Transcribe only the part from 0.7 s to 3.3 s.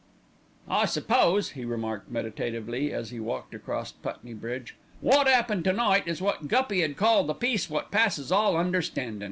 suppose," he remarked meditatively as he